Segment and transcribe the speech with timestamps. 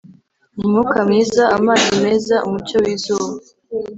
[0.59, 3.33] umwuka mwiza amazi meza umucyo wizuba